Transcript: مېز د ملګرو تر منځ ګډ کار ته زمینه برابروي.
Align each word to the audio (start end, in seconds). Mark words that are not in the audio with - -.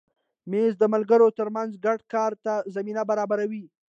مېز 0.51 0.73
د 0.79 0.83
ملګرو 0.93 1.27
تر 1.37 1.47
منځ 1.55 1.71
ګډ 1.85 1.99
کار 2.13 2.31
ته 2.43 2.53
زمینه 2.75 3.01
برابروي. 3.09 3.65